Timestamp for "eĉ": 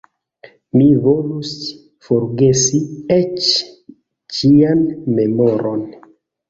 3.19-3.53